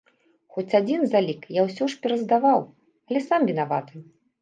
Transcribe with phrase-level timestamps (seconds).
[0.55, 2.59] Хоць адзін залік я ўсё ж пераздаваў,
[3.07, 4.07] але сам вінаваты.